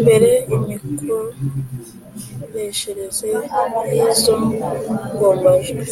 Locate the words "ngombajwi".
5.14-5.82